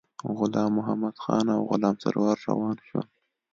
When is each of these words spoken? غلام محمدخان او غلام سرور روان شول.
غلام 0.37 0.71
محمدخان 0.77 1.45
او 1.55 1.61
غلام 1.71 1.95
سرور 2.03 2.37
روان 2.47 2.77
شول. 2.87 3.07